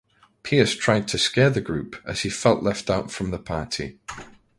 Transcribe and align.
Pierce 0.41 0.73
tried 0.75 1.07
to 1.09 1.19
scare 1.19 1.51
the 1.51 1.61
group 1.61 1.95
as 2.07 2.21
he 2.21 2.29
felt 2.31 2.63
left 2.63 2.89
out 2.89 3.11
from 3.11 3.29
the 3.29 3.37
party. 3.37 3.99